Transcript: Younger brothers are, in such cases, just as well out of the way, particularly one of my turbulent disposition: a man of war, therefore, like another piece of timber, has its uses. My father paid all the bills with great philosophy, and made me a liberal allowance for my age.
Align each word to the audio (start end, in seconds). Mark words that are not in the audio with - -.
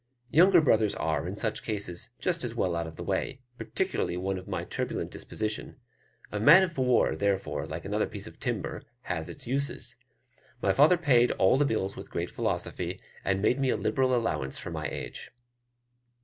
Younger 0.31 0.61
brothers 0.61 0.95
are, 0.95 1.27
in 1.27 1.35
such 1.35 1.61
cases, 1.61 2.09
just 2.19 2.43
as 2.43 2.55
well 2.55 2.75
out 2.75 2.87
of 2.87 2.95
the 2.95 3.03
way, 3.03 3.39
particularly 3.59 4.17
one 4.17 4.39
of 4.39 4.47
my 4.47 4.63
turbulent 4.63 5.11
disposition: 5.11 5.75
a 6.31 6.39
man 6.39 6.63
of 6.63 6.75
war, 6.79 7.15
therefore, 7.15 7.67
like 7.67 7.85
another 7.85 8.07
piece 8.07 8.25
of 8.25 8.39
timber, 8.39 8.81
has 9.01 9.29
its 9.29 9.45
uses. 9.45 9.97
My 10.59 10.73
father 10.73 10.97
paid 10.97 11.29
all 11.33 11.55
the 11.59 11.65
bills 11.65 11.95
with 11.95 12.09
great 12.09 12.31
philosophy, 12.31 12.99
and 13.23 13.43
made 13.43 13.59
me 13.59 13.69
a 13.69 13.77
liberal 13.77 14.15
allowance 14.15 14.57
for 14.57 14.71
my 14.71 14.87
age. 14.87 15.29